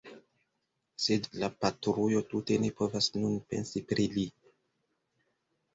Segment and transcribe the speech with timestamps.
[1.07, 4.29] Sed la patrujo tute ne povas nun pensi pri li.